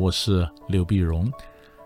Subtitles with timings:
[0.00, 1.30] 我是刘碧荣。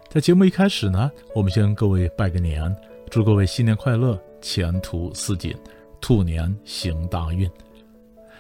[0.09, 2.73] 在节目一开始呢，我们先跟各位拜个年，
[3.11, 5.53] 祝各位新年快乐，前途似锦，
[6.01, 7.51] 兔年行大运。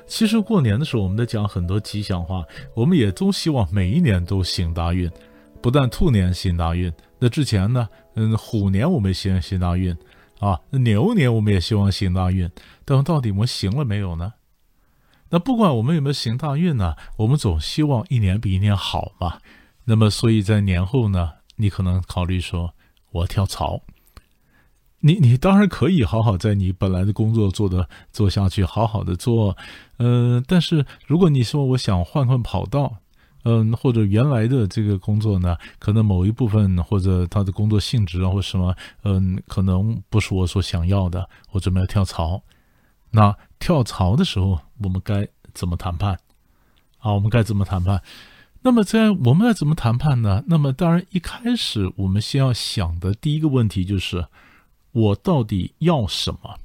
[0.06, 5.10] 其实过年的时候，我们在讲很多吉祥话，我们也都希望每一年都行大运，
[5.60, 9.92] 不但兔年行大运，那之前呢，嗯，虎年我们也希望行大运。
[10.38, 12.48] 啊，牛年我们也希望行大运，
[12.84, 14.34] 但到底我们行了没有呢？
[15.30, 19.38] 那不管我们有没有行大运呢，我们总希望一年比一年好嘛。
[19.84, 22.74] 那么，所以在年后呢，你可能考虑说，
[23.10, 23.82] 我跳槽。
[25.00, 29.56] 你你当然可以好好在你本来的工作做的做下去，好好的做，
[29.98, 32.96] 嗯、呃，但是如果你说我想换换跑道。
[33.46, 42.42] 嗯，或者原来的这个工作呢，可能某一部分或者他的工作性质啊，或什么，嗯，可能不是我所想要的，我准备要跳槽。
[43.10, 46.18] 那跳槽的时候，我们该怎么谈判？
[47.00, 48.00] 啊，我们该怎么谈判？
[48.64, 50.42] 那么在我们要怎么谈判呢？
[50.46, 54.26] 那么当然一开始我们先要想的第一个问题就是，
[54.92, 56.58] 我到底要什么？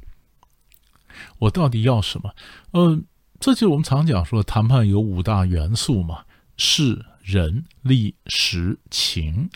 [1.39, 2.33] 我到底要什么？
[2.71, 3.03] 嗯，
[3.39, 6.23] 这就是我们常讲说谈判有五大元素嘛。
[6.55, 9.49] 事、人、力、时、情，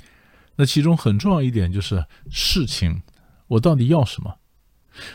[0.58, 3.02] 那其中很重要一点就是事情，
[3.48, 4.36] 我到底要什么？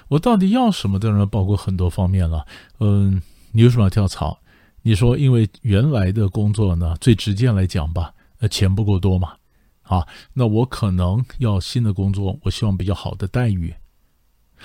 [0.09, 0.99] 我到底要什么？
[0.99, 2.47] 当然包括很多方面了。
[2.81, 3.21] 嗯，
[3.53, 4.41] 你为什么要跳槽？
[4.89, 9.35] 你说因为原来的工作呢，最直接来讲吧，呃，钱不够多嘛。
[9.83, 13.75] 啊，那我可能要新的工作，我希望比较好的待遇，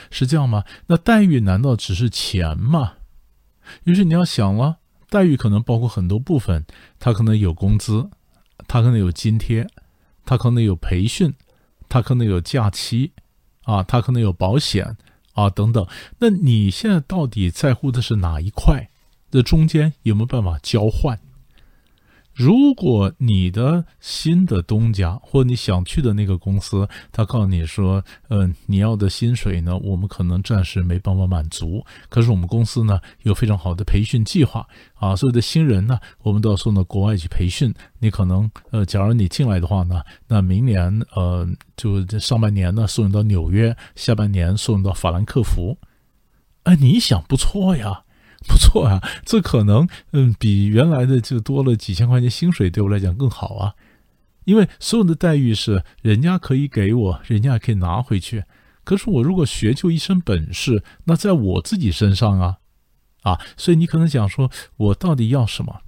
[0.10, 0.64] 是这样吗？
[0.88, 2.94] 那待遇难道只是钱吗？
[3.84, 4.78] 于是你要想了。
[5.10, 6.66] 待遇可能包括很多部分，
[7.00, 8.10] 他可能有工资，
[8.66, 9.68] 他可能有津贴，
[10.24, 11.34] 他可能有培训，
[11.90, 13.12] 他可能有假期，
[13.64, 14.96] 啊，他可能有保险
[15.34, 15.86] 啊等等。
[16.20, 18.90] 那你现在到底在乎的是哪一块？
[19.34, 21.20] 这中间有没有办法交换？
[22.36, 31.84] 如果你的新的东家或你想去的那个公司，他告诉你说，嗯、呃，你要的薪水呢，我们可能暂时没办法满足。
[32.10, 37.74] 可是我们公司呢，有非常好的培训计划啊，所有的新人呢，我们都要送到国外去培训。
[37.98, 45.76] 你可能，呃，假如你进来的话呢，那明年，呃，就上半年呢，送你到纽约，下半年送你到法兰克福。
[46.66, 48.04] 哎，你想不错呀。
[48.48, 53.74] 不错啊，这可能嗯比原来的就多了几千块钱薪水，对我来讲更好啊，
[54.46, 58.44] 因为所有的待遇是人家可以给我，人家可以拿回去。
[58.84, 62.58] 可是我如果学就一身本事，那在我自己身上啊，
[63.22, 65.82] 啊，所以你可能想说我到底要什么？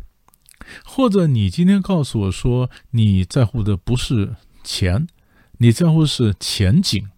[0.85, 5.07] 或者你今天告诉我说你在乎的不是钱，
[5.57, 7.09] 你在乎的是前景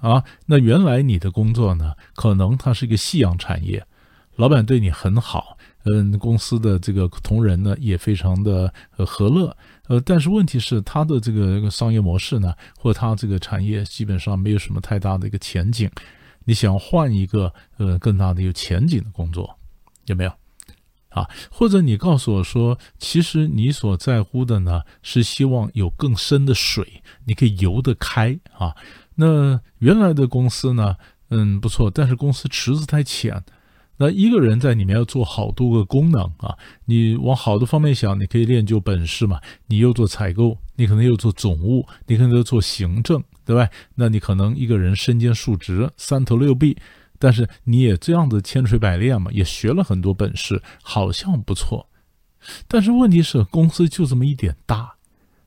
[0.00, 0.22] 啊？
[0.46, 3.86] 那原来你的工作呢，可能它是一个夕阳产业。
[4.36, 9.56] 老板对你很好，嗯，公司的这个同仁呢也非常的呃和乐，
[9.88, 15.90] 呃，但是问题是他的这个商业模式呢，或他这个产业基本上没有什么太大的一个前景。
[16.44, 19.58] 你想换一个呃更大的有前景的工作，
[20.04, 20.32] 有没有？
[21.08, 28.76] 啊，或者你告诉我说，其实你所在乎的呢是希望有更深的水，你可以游得开啊。
[29.14, 30.94] 那原来的公司呢，
[31.30, 33.42] 嗯，不错，但是公司池子太浅。
[33.98, 39.40] 那一个人在里面要做好多个功能啊，你往好的方面想，你可以练就本事嘛。
[39.68, 43.68] 你又做采购，你可能又做总务，你可能又做行政，对吧？
[43.94, 46.76] 那你可能一个人身兼数职，三头六臂，
[47.18, 51.88] 但是你也这样子千锤百炼嘛，也学了很多本事，好像不错。
[52.68, 54.96] 但是问题是，公司就这么一点大，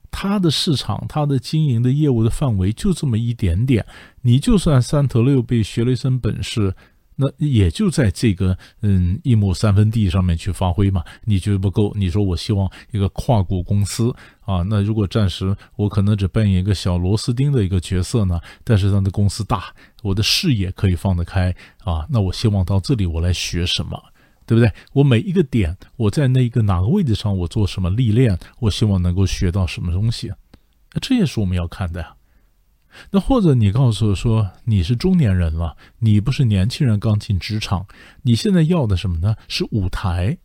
[0.10, 3.86] 它的市场、它的经营的业务的范围就这么一点点，
[4.24, 6.76] 你就算三头六臂，学了一身本事。
[7.22, 11.94] 那也就在这个嗯一亩三分地上面去发挥嘛，你觉得不够？
[11.96, 19.66] 你说我希望一个跨国公司啊，那如果暂时我可能只扮演一个小螺丝钉的一个角色呢，但是他的公司大，
[20.02, 24.02] 我的视野可以放得开啊，那我希望到这里我来学什么，
[24.46, 24.72] 对不对？
[24.94, 30.32] 我每一个点我在那一个哪个位置上我做什么历练，我希望能够学到什么东西，
[31.02, 32.16] 这也是我们要看的呀。
[33.12, 37.86] 那或者你告诉我说，你是中年人了，你不是年轻人刚进职场，
[38.24, 39.36] 你现在要的什么呢？
[39.48, 40.38] 是舞台。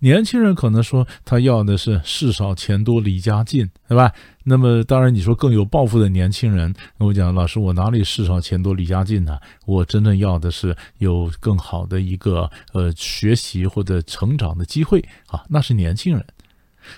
[0.00, 4.12] 年轻人可能说他要的是事少钱多离家近，对吧？
[4.42, 9.38] 那么当然你说更有抱负的年轻人，那我讲老师，我哪里事少钱多离家近呢？
[9.66, 14.98] 我真正要的是有更好的一个呃学习或者成长的机会
[15.28, 16.26] 啊，那是年轻人。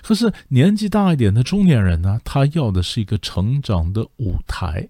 [0.01, 4.89] 可是年纪大一点的中年人呢，他要的是一个成长的舞台。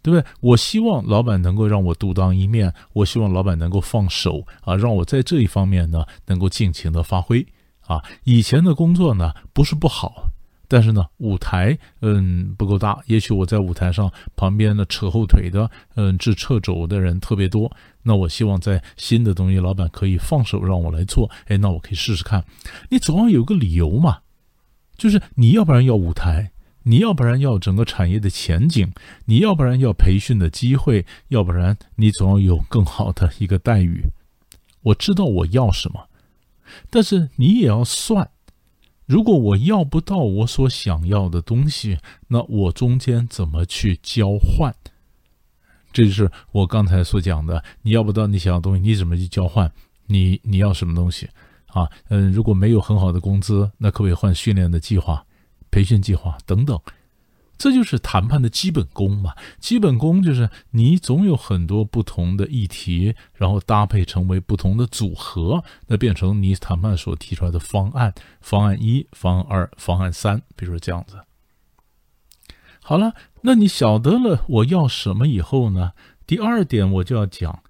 [0.00, 0.24] 对不对？
[0.40, 7.44] 我希望老板能够让我独当一面，我希望老板能够放手啊，让我在这一方面呢能够尽情的发挥
[7.80, 8.00] 啊。
[8.22, 10.30] 以前的工作呢不是不好，
[10.68, 17.72] 但是呢舞台嗯不够大，也许我在舞台上旁边的扯后腿的嗯治掣肘的人特别多，
[18.02, 22.44] 那我希望在新的东西老板可以放手让我来做，哎，那我可以试试看。
[22.90, 24.18] 你总要有个理由嘛，
[24.96, 26.52] 就是你要不然要舞台。
[26.84, 28.94] 你要不然要整个产业的前景，
[29.26, 34.04] 你要不然要培训的机会，要不然你总要有更好的一个待遇。
[34.80, 36.08] 我知道我要什么，
[36.88, 38.30] 但是你也要算，
[39.08, 41.96] 如果我要不到我所想要的东西，
[42.28, 44.70] 那我中间怎么去交换？
[45.94, 49.72] 这就是我刚才所讲的，你要不到你想要东西，你怎么去交换？
[50.06, 51.26] 你你要什么东西
[51.68, 51.88] 啊？
[52.10, 55.24] 嗯，如果没有很好的工资，那可不可以换训练的计划？
[55.70, 56.78] 培训计划等等，
[57.58, 59.34] 这就是谈判的基本功嘛。
[59.58, 68.14] 基本功就是你总有很多不同的议题，然后搭配成为不同的组合，那变成你谈判所提出来的方案。
[68.40, 71.18] 方案一、方案二、方案三，比如说这样子。
[72.80, 73.12] 好了，
[73.42, 75.92] 那你晓得了我要什么以后呢？
[76.26, 77.62] 第二点我就要讲，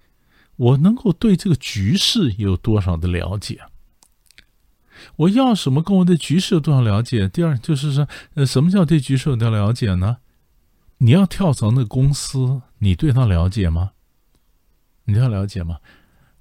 [0.55, 3.59] 我能够对这个局势有多少的了解。
[5.15, 5.81] 我要什么？
[5.81, 7.27] 跟我的局势有多少了解？
[7.29, 10.17] 第二就是说，呃，什么叫对局势有多少了解呢？
[10.97, 13.91] 你要跳槽那个公司，你对他了解吗？
[15.05, 15.77] 你对他了解吗？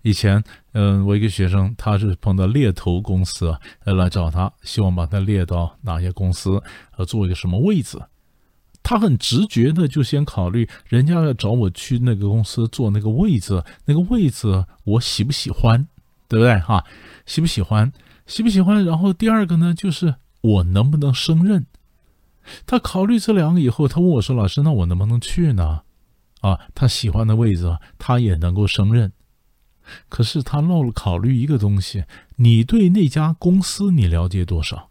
[0.02, 6.62] 以前，嗯、我一个学生，他是碰到猎头公司啊，来找他，希望把他列到哪些公司，
[6.96, 7.98] 呃，做一个什么位置。
[8.82, 15.86] 他很直觉的就先考虑，人家要找我去那个公司做那个位置，那个位置我喜不喜欢，
[16.26, 16.58] 对不对？
[16.60, 16.82] 哈，
[17.26, 17.92] 喜不喜欢？
[18.28, 18.84] 喜不喜欢？
[18.84, 21.66] 然后第二个呢，就是我能不能胜任？
[22.64, 25.80] 他考虑这两个以后，他问我说：“老师，那我能不能去呢？”
[26.40, 29.10] 啊，他喜欢的位置，他也能够胜任。
[30.08, 32.04] 可是他漏了考虑一个东西：
[32.36, 34.88] 你对那家公司你了解多少？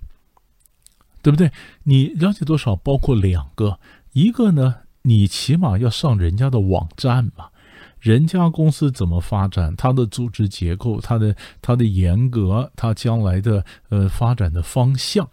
[1.22, 1.52] 对不对？
[1.84, 2.76] 你了解多少？
[2.76, 3.80] 包括两个，
[4.14, 7.50] 一个呢，你起码要上人家的网站嘛。
[8.00, 9.76] 人家公司怎么发展？
[9.76, 15.28] 它的组织结构，它的它的严格，它将来的呃发展的方向，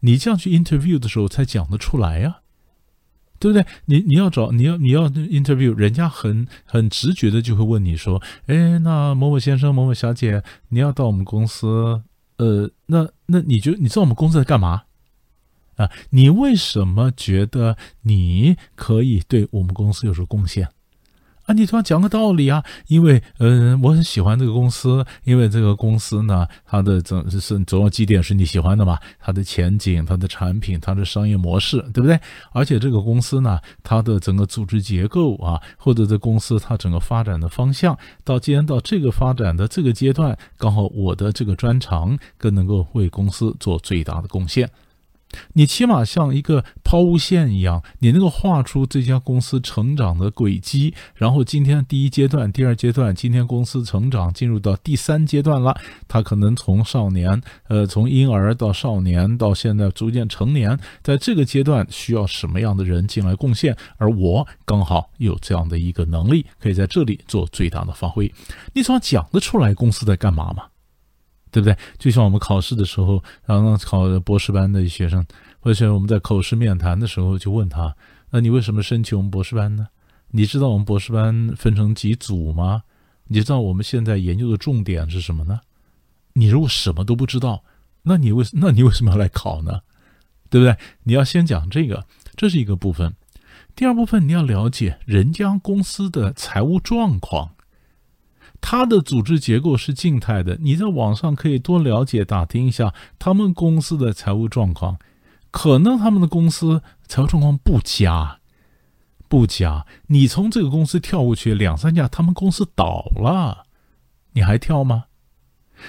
[0.00, 2.38] 你这样去 interview 的时候才讲得出来呀，
[3.38, 3.64] 对不对？
[3.86, 12.02] 你你要找你要你要 interview，人家很很直觉的就会问你说，哎，那某某先生、某某小姐，你要到我们公司，
[12.36, 14.82] 呃，那那你觉得你知道我们公司在干嘛？
[15.76, 20.68] 啊，你为什么觉得你可以对我们公司有所贡献？
[21.50, 32.16] 啊，你突然讲个道理啊，因为嗯、我很喜欢这个公司，因为这个公司呢，它的总是总有几点是你喜欢的嘛，它的前景、它的产品、它的商业模式，对不对？
[32.52, 44.70] 而且这个公司呢，它的整个组织结构啊，或者这公司它整个发展的方向，到既然到这个发展的这个阶段，刚好我的这个专长更能够为公司做最大的贡献。
[45.52, 55.78] 你起码像一个抛物线一样，你能够画出这家公司成长的轨迹，然后今天第一阶段、第二阶段，今天公司成长进入到第三阶段了。
[56.08, 63.76] 他可能从少年，呃，从婴儿到少年，到现在逐渐成年，在这个阶段需要什么样的人进来贡献？
[63.98, 68.32] 而我刚好有这样的一个能力，可以在这里做最大的发挥。
[68.72, 70.64] 你总要讲得出来公司在干嘛吗？
[71.50, 71.76] 对不对？
[71.98, 75.24] 就像我们考试的时候，然后考博士班的学生，
[75.60, 77.94] 或者我们在口试面谈的时候，就问他：
[78.30, 79.88] 那你为什么申请我们博士班呢？
[80.30, 82.84] 你知道我们博士班分成几组吗？
[83.26, 85.60] 你知道我们现在研究的重点是什么呢？
[86.34, 87.64] 你如果什么都不知道，
[88.02, 89.80] 那你为那你为什么要来考呢？
[90.48, 90.76] 对不对？
[91.02, 93.14] 你要先讲这个，这是一个部分。
[93.74, 97.54] 第二部分你要了解人家公司的财务状况。
[98.60, 104.98] 他的组织结构是静态的，你在网上可以多了解打听一下他们公司的财务状况，
[105.50, 108.38] 可能他们的公司财务状况不佳，
[109.28, 109.86] 不佳。
[110.08, 113.64] 你从这个公司跳过去两三家，他们公司倒了，
[114.32, 115.04] 你还跳吗？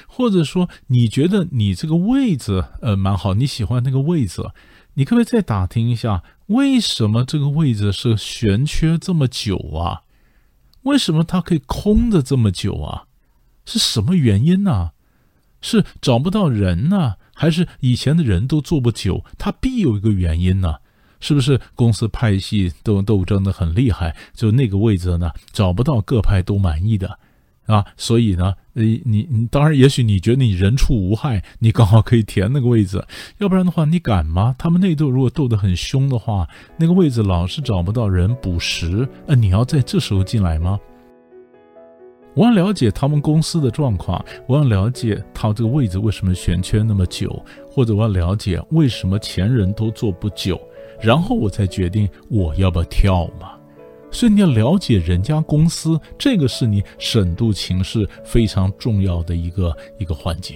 [0.07, 4.41] 或者说你觉得你这个位置呃蛮好，你喜欢那个位置，
[4.93, 10.03] 你可不可以再打听一下，为什么这个位置是悬缺这么久啊？
[10.83, 13.05] 为什么它可以空的这么久啊？
[13.65, 14.91] 是什么原因呢？
[15.61, 19.23] 是找不到人呢，还是以前的人都做不久？
[19.37, 20.77] 他必有一个原因呢，
[21.19, 24.15] 是不是公司派系都斗争的很厉害？
[24.33, 27.19] 就那个位置呢，找不到各派都满意的
[27.67, 33.03] 啊，所以呢，呃，你你当然，也许你觉得你人畜无害，你刚好可以填那个位置，
[33.39, 34.55] 要不然的话，你敢吗？
[34.57, 36.47] 他们内斗如果斗得很凶的话，
[36.77, 40.79] 那个位置老是找不到人捕食，那你要在这时候进来吗？
[42.33, 50.57] 我要了解他们公司的状况，我要了解他这个位置为什么悬缺那么久，或者我要了解为什么前人都做不久，
[51.01, 53.51] 然后我才决定我要不要跳嘛。
[54.11, 60.55] 所以你要了解人家公司，这个是你审度情势非常重要的一个一个环节。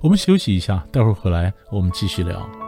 [0.00, 2.63] 我们休息一下，待会儿回来我们继续聊。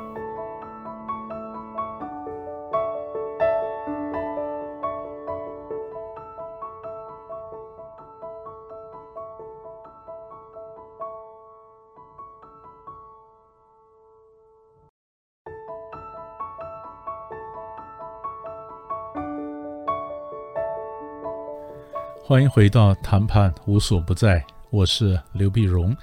[22.29, 25.97] 欢迎回到谈判无所不在，我是刘碧荣。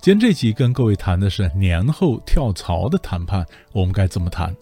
[0.00, 4.56] 今天这集跟各位谈的是年后跳槽的谈判，我们该怎么谈？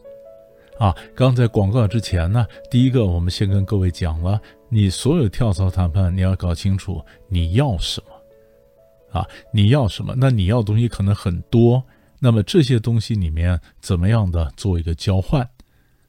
[0.77, 10.17] 啊，刚在广告之前呢，第一个我们先跟各位讲了，你所有跳槽谈判你要搞清楚你要什么，啊，你要什么？
[10.17, 11.81] 那你要东西可能很多，
[12.19, 15.49] 那么这些东西里面怎么样的做一个交换？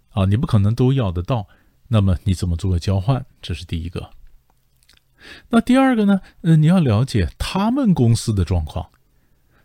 [0.09, 1.47] 啊，你不可能都要得到，
[1.87, 3.23] 那么你怎么做个交换？
[3.39, 4.09] 这是第一个。
[5.49, 6.21] 那第二个呢？
[6.41, 8.87] 呃，你要了解他们公司的状况，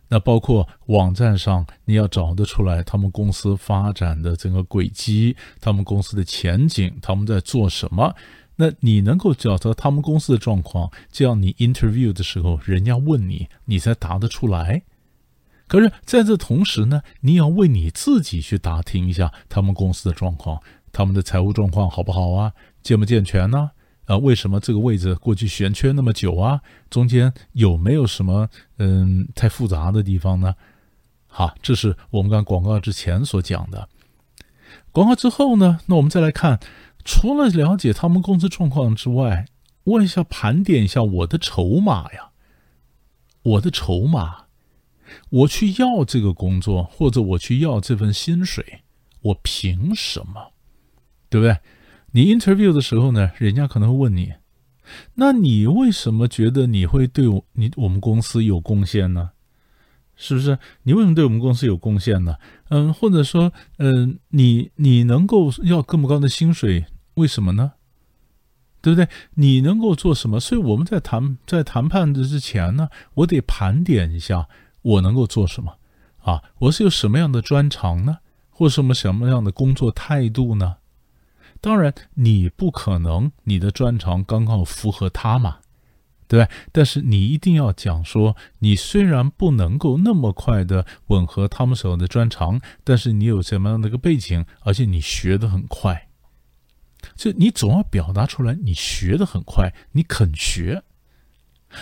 [0.09, 8.15] 那包括网站上你要找得出来他们公司发展的整个轨迹，他们公司的前景，他们在做什么？
[8.57, 14.83] 那你能够找到他们公司的状况，这样你 interview 的时候，人家问你，你才答得出来。
[15.67, 22.51] 可是在这同时呢，你要为你自己去打听一下他们公司的状况，他们的财务状况好不好啊？
[22.83, 23.71] 健不健全呢？
[24.05, 26.61] 啊为什么这个位置过去悬缺那么久啊？
[26.89, 30.55] 中间有没有什么嗯太复杂的地方呢？
[31.27, 33.87] 好，这是我们刚广告之前所讲的。
[34.91, 36.59] 广告之后呢，那我们再来看，
[37.05, 39.45] 除了了解他们公司状况之外，
[39.85, 42.31] 问一下盘点一下我的筹码呀，
[43.43, 44.47] 我的筹码，
[45.29, 48.81] 我去要这个工作或者我去要这份薪水，
[49.21, 50.51] 我凭什么？
[51.29, 51.57] 对不对？
[52.11, 54.33] 你 interview 的时候呢，人家可能会问你，
[55.15, 59.31] 那你为什么觉得你会对我你我们公司有贡献呢？
[60.15, 60.59] 是不是？
[60.83, 62.35] 你为什么对我们公司有贡献呢？
[62.69, 67.71] 嗯，或者说，嗯，你你能够要这么高的薪水，为什么呢？
[68.81, 69.07] 对不对？
[69.35, 70.39] 你能够做什么？
[70.39, 74.47] 所以我们在谈在谈判的之前呢，我得盘点一下
[74.81, 75.77] 我能够做什么
[76.19, 76.43] 啊？
[76.59, 78.17] 我是有什么样的专长呢？
[78.49, 80.75] 或什么什么样的工作态度呢？
[81.61, 85.59] 当然，你不可能你的专长刚刚符合他嘛，
[86.27, 86.49] 对吧？
[86.71, 96.07] 但是你一定要讲说，你虽然不能够那么快的吻合他们手的专长，但是你有什么样的一个背景，而且你学得很快，
[97.15, 100.83] 就你总要表达出来，你学得很快，你肯学。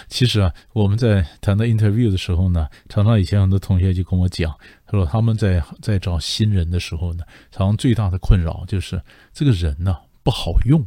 [0.07, 4.55] 其实啊，我们在谈到 interview 的时候呢，常常以前很多同学就跟我讲，
[4.91, 8.99] 他说他们在在找新人的时候呢，常常最大的困扰就是
[9.31, 10.83] 这个人呢不好用，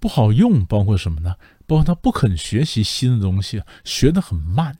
[0.00, 1.36] 不好用，包括什么呢？
[1.68, 4.76] 包括他不肯学习新的东西，学得很慢，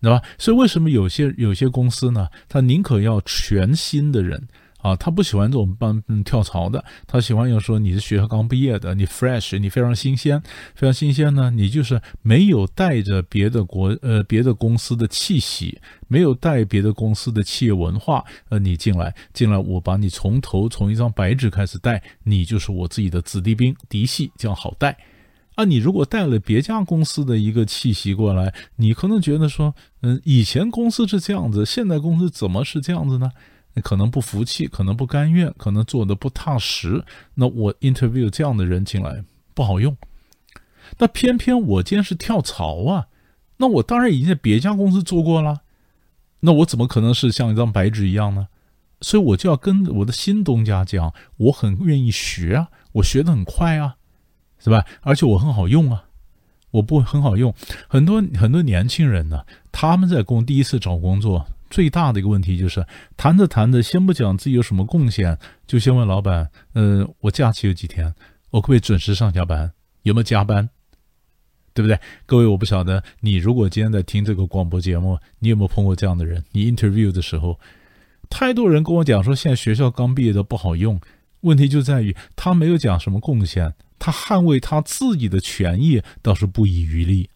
[0.00, 0.22] 对吧？
[0.38, 4.46] 所以为什么有些有些公司呢，他宁可要全新的人？
[4.78, 10.40] 啊，他不喜欢这种帮嗯跳槽的，他喜欢要说你是学校刚毕业的，你 fresh，你非常新鲜，
[10.74, 11.50] 非常新鲜呢。
[11.50, 24.96] 你就是没有带着别的国呃别的公司的气息，没有带别的公司的企业文化，呃，你进来进来，我把你从头从一张白纸开始带，你就是我自己的子弟兵嫡系，这样好带。
[25.56, 33.32] 啊，你如果带了别家公司的一个气息过来，你可能觉得说，嗯，以前公司是这样子，现在公司怎么是这样子呢？
[33.80, 37.04] 可能不服气，可能不甘愿，可能做的不踏实。
[37.34, 39.96] 那我 interview 这样的人进来不好用。
[40.98, 43.06] 那偏偏我今天是跳槽啊，
[43.58, 45.60] 那我当然已经在别家公司做过了。
[46.40, 48.48] 那我怎么可能是像一张白纸一样呢？
[49.00, 53.96] 所以我就要跟我的新东家讲，我很愿意学啊，我学得很快啊，
[54.58, 54.84] 是吧？
[55.02, 56.04] 而且我很好用啊，
[56.70, 57.54] 我不很好用。
[57.88, 61.46] 很多很多年轻人呢，他们在工第一次找工作。
[61.70, 62.84] 最大的一个问题就是
[63.16, 68.14] 谈着谈着，先不讲自己有什么贡献，就先问老板：“嗯、呃，我假期有几天？
[68.50, 69.72] 我可不可以准时上下班？
[70.02, 70.68] 有没有加班？
[71.74, 71.98] 对不对？
[72.26, 76.42] 各位，我不晓得你如果今天在听这个广播节目，你有没有碰过这样的人？
[76.50, 77.60] 你 interview 的时候，
[78.28, 81.00] 太多人跟我讲说，现在学校刚毕业的不好用。
[81.42, 87.30] 问题就在于他没有讲什么贡献，他捍卫他自己的权益倒是不遗余力。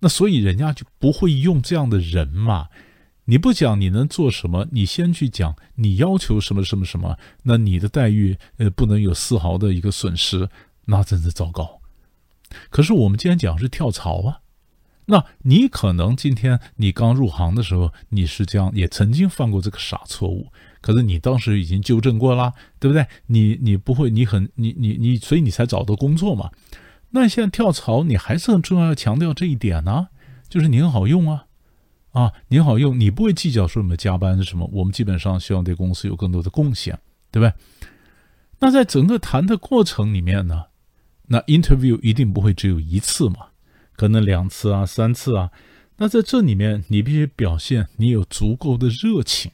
[0.00, 2.68] 那所以人家就不会用这样的人嘛。
[3.30, 10.48] 你不讲你能做什么，你先去讲你要求什么什么什么，那你的待遇呃不能有丝毫的一个损失，
[10.86, 11.82] 那真是糟糕。
[12.70, 14.40] 可是我们今天讲是跳槽啊，
[15.04, 23.06] 那你可能今天你刚入行的时候你是这样，也曾经犯过这个傻错误，可是你当时已经纠正过了，对不对？
[23.26, 26.50] 你你不会，你很你你你，所以你才找到工作嘛。
[27.10, 30.08] 那现在跳槽，你还是很重要要强调这一点呢、
[30.48, 31.44] 就是你很好用啊，
[32.12, 36.98] 啊，你好用，你不会计较说什么加班是什么，我们基本上希望对公司有更多的贡献，
[37.30, 37.52] 对不对？
[38.60, 40.64] 那在整个谈的过程里面呢？
[41.28, 43.48] 那 interview 一定不会只有一次嘛，
[43.94, 45.50] 可能两次啊、三次啊。
[45.98, 49.52] 那在这里面，你必须表现你有足够的热情，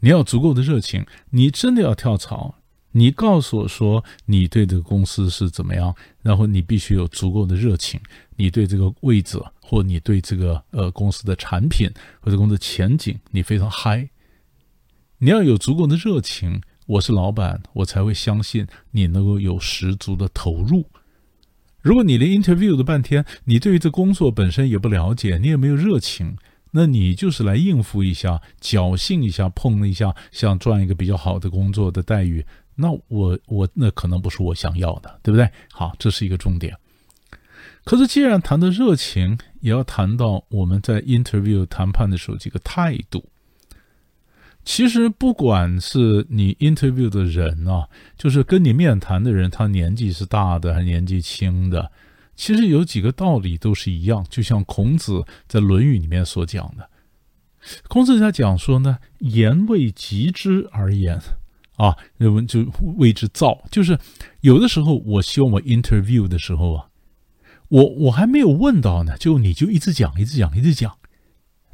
[0.00, 1.06] 你要足够的热情。
[1.30, 2.55] 你真的要跳槽，
[2.96, 8.00] 你告诉我说你对这个公司是怎么样，然后你必须有足够的热情，
[8.36, 14.08] 你对这个位置或你对这个呃公司的产品或者公司前景，你非常嗨，
[15.18, 16.62] 你要有足够的热情。
[16.86, 20.86] 我是老板，我才会相信你能够有十足的投入。
[21.82, 26.38] 如果你连 interview 都半天，你对于这工作本身也不了解，你也没有热情，
[26.70, 32.46] 那你就是来应付一下、侥幸一下、碰一下，想赚一个比较好的工作的待遇，
[32.76, 35.50] 那我我那可能不是我想要的，对不对？
[35.72, 36.76] 好，这是一个重点。
[37.84, 43.24] 可是既然谈到热情，也要谈到我们在 interview 谈判的时候这个态度。
[44.64, 51.92] 其实，不管是你 interview 的人啊，就是跟你面谈的人，他年纪是大的还是年纪轻的，
[52.34, 54.26] 其实有几个道理都是一样。
[54.28, 56.90] 就像孔子在《论语》里面所讲的，
[57.86, 61.20] 孔子在讲说呢：“言未及之而言，
[61.76, 62.66] 啊，那么就
[62.96, 63.98] 谓之躁。”就是
[64.40, 66.88] 有的时候，我希望我 interview 的时候啊，
[67.68, 70.96] 我我还没有问到呢，就你就一直讲，一直讲，一直讲。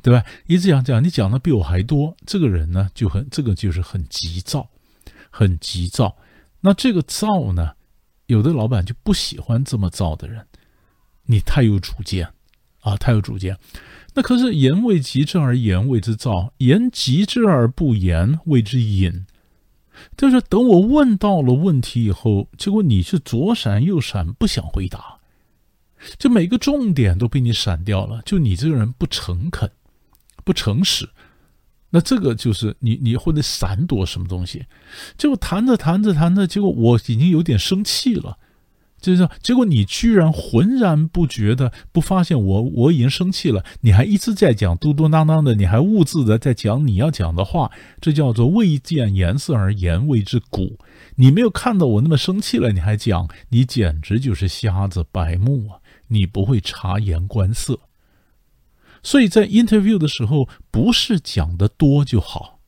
[0.05, 0.25] 对吧？
[0.49, 4.69] 一直讲讲，你讲的比我还多，这个人呢就很，这个就是很急躁，
[5.31, 6.17] 很急躁。
[6.63, 7.75] 那这个躁呢，
[8.27, 10.45] 有的老板就不喜欢这么躁的人，
[11.27, 12.29] 你太有主见
[12.81, 13.57] 啊，太有主见。
[14.15, 19.25] 那可是言未及之而言谓之躁，言及之而不言谓之隐。
[20.17, 25.19] 就是等我问到了问题以后，结果你是左闪右闪，不想回答，
[26.19, 29.71] 就每个重点都被你闪掉了，就你这个人不诚恳。
[30.45, 31.09] 不诚实，
[31.91, 34.67] 那这个就是你你或者闪躲什么东西，
[35.17, 38.37] 结果谈着谈着谈着，结果我已经有点生气了，
[39.03, 50.77] 就是结果你居然浑然不觉的不发现我我已经生气了，你还一直在讲嘟嘟囔囔的，你还兀自的在讲你要讲的话，这叫做未见颜色而言谓之蛊。
[51.17, 55.83] 你没有看到我那么生气了，你还讲，你简直就是瞎子白目啊！
[56.09, 57.81] 你不会察言观色。
[59.03, 62.61] 所以在 interview 的时候，不是讲的多就好，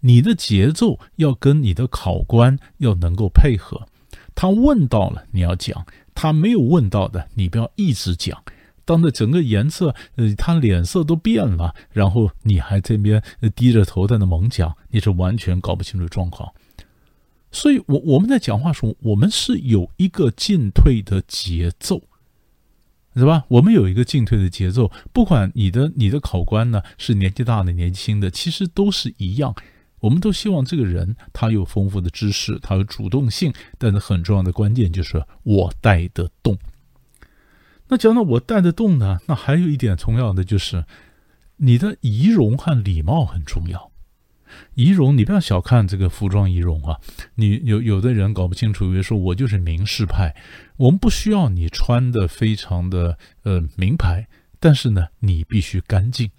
[0.00, 3.86] 你的节奏要跟你的考官要能够配合。
[4.34, 8.42] 他问到了，你要讲；他没有问到的，你不要一直讲。
[8.84, 13.22] 当着整个颜色，呃，他脸色都变了，然后你还这边
[13.54, 16.52] 低着头在那猛讲，你是完全搞不清楚状况。
[17.50, 22.02] 所以，我我们在讲话时，我们是有一个进退的节奏。
[23.16, 23.44] 是吧？
[23.46, 29.54] 我们有一个进退的节奏，不管你的你的考官呢是年纪大的、年轻的，其实都是一样。
[30.04, 36.58] 我们都希望这个人他有丰富的知识，他有主动性，但是很重要的关键就是我带得动。
[37.88, 40.84] 那讲到我带得动呢，那还有一点重要的就是
[41.56, 43.90] 你的仪容和礼貌很重要。
[44.74, 47.00] 仪容，你不要小看这个服装仪容啊！
[47.36, 50.36] 你有有的人搞不清楚，比如说我就是名士派，
[50.76, 54.28] 我们不需要你穿的非常的呃名牌，
[54.60, 56.30] 但是呢，你必须干净。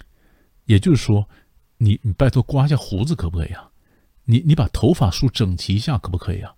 [0.65, 1.28] 也就是说，
[1.77, 3.69] 你你拜托刮一下胡子可不可以啊？
[4.25, 6.53] 你你把头发梳整齐一下可不可以啊？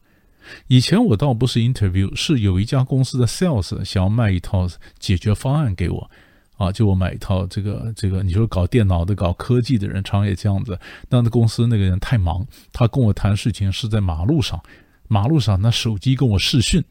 [0.67, 4.67] 以前我倒不是 interview，是有一家公司的 sales 想要卖一套
[4.99, 6.09] 解决方案给我。
[6.57, 10.79] 啊，就我买一套这个这个，你说搞电脑的、搞科技的人，常也这样子。
[11.07, 14.59] 那那公司那个人太忙，他跟我谈事情是在马路上，
[15.07, 16.83] 马路上拿手机跟我视讯，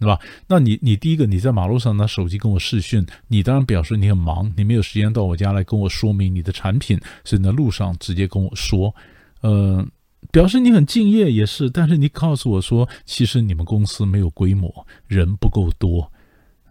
[0.00, 0.18] 对吧？
[0.48, 8.92] 那你你第一个你在马路上拿手机跟我视讯，你当然表示你很忙，你没有时间到我家来跟我说明你的产品，所以在路上直接跟我说，
[9.42, 9.86] 呃，
[10.32, 16.10] 表示你很敬业也是，但是你告诉我说，其实你们公司没有规模，人不够多。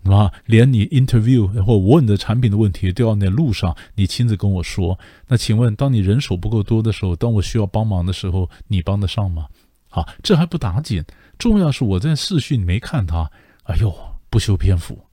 [0.04, 4.98] 啊，连你 interview 或问你的产品的问题都要在路上你亲自跟我说。
[5.28, 9.46] 那请问，当你人手不够多的时候，当我需要帮忙的时候，你帮得上吗？
[9.90, 11.04] 好，这还不打紧，
[11.38, 13.30] 重要是我在视讯没看他，
[13.64, 13.92] 哎呦，
[14.30, 15.04] 不修边幅，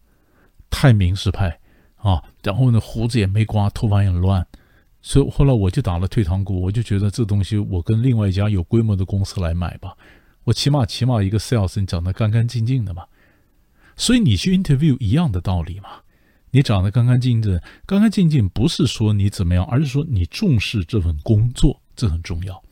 [0.68, 1.58] 太明示派
[1.96, 2.22] 啊！
[2.42, 4.46] 然后呢，胡子也没刮，头发也乱，
[5.00, 9.96] 所以后来我就打了退堂鼓，我就觉得这东西我跟另外一家有规模的公司来买吧，
[10.44, 13.04] 我起码起码一个 sales 你长得干干净净的嘛。
[13.96, 15.88] 所以你去 interview 一样的道理嘛，
[16.50, 22.62] 你长得干干净净，干干净净不是说你怎么样，而是说你重视这份工作，这很重要。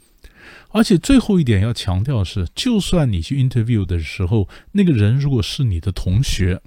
[0.70, 6.60] 而且最后一点要强调的是，就算你去 interview 的时候，那个人如果是你的同学，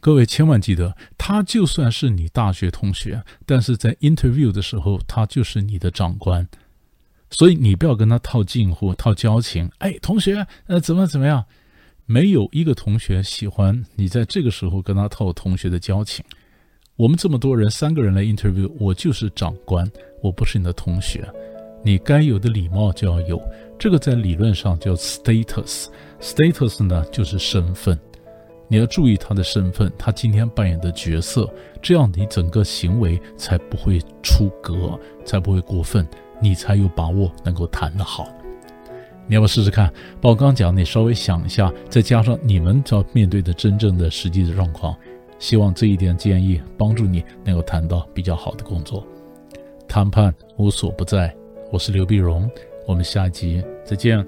[0.00, 6.46] 各位千万记得，他就算是你大学同学，但是在 interview 的时候，他就是你的长官，
[7.30, 9.70] 所以你不要跟他套近乎、套交情。
[9.78, 11.44] 哎，同学，呃，怎么怎么样？
[12.06, 16.24] 没有一个同学喜欢你在这个时候跟他套同学的交情。
[16.96, 19.88] 我们这么多人，三个人来 interview，我就是长官，
[20.22, 21.30] 我不是你的同学。
[21.82, 23.40] 你该有的礼貌就要有，
[23.78, 25.86] 这个在理论上叫 status。
[26.20, 27.98] status 呢，就是身份，
[28.66, 31.48] 你要注意他的身份，他今天扮演的角色，
[31.80, 36.06] 这样你整个行为才不会出格，才不会过分，
[36.40, 38.28] 你才有把握能够谈得好。
[39.28, 39.92] 你要不试试看？
[40.20, 44.96] 把我刚讲，你稍微想一下，再加上你们要面对的真正的实际的状况，
[45.38, 49.06] 希望这一点建议帮助你能够谈到比较好的工作。
[49.86, 51.34] 谈判无所不在，
[51.70, 52.50] 我是刘碧荣，
[52.86, 54.26] 我们下集再见。